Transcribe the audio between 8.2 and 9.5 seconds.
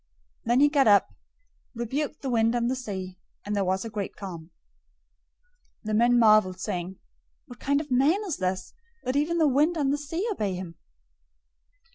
is this, that even the